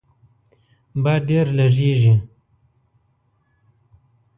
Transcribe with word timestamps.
باد 1.03 1.21
ډیر 1.29 1.45
لږیږي 1.57 2.13